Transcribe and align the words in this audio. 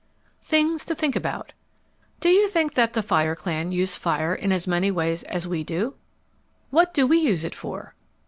THINGS 0.41 0.83
TO 0.85 0.95
THINK 0.95 1.15
ABOUT 1.17 1.53
Do 2.21 2.29
you 2.31 2.47
think 2.47 2.73
that 2.73 2.93
the 2.93 3.03
fire 3.03 3.35
clan 3.35 3.71
used 3.71 4.01
fire 4.01 4.33
in 4.33 4.51
as 4.51 4.65
many 4.65 4.89
ways 4.89 5.21
as 5.21 5.47
we 5.47 5.63
do? 5.63 5.93
What 6.71 6.91
do 6.91 7.05
we 7.05 7.19
use 7.19 7.43
it 7.43 7.53
for? 7.53 7.93